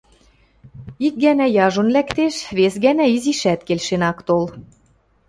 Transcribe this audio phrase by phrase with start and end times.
[1.05, 4.45] Ик гӓнӓ яжон лӓктеш, вес гӓнӓ изишӓт келшен ак тол.